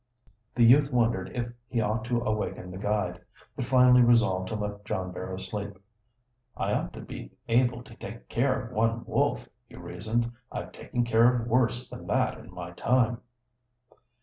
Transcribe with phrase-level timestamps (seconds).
[0.55, 3.21] The youth wondered if he ought to awaken the guide,
[3.55, 5.77] but finally resolved to let John Barrow sleep.
[6.57, 10.31] "I ought to be able to take care of one wolf," he reasoned.
[10.51, 13.21] "I've taken care of worse than that in my time."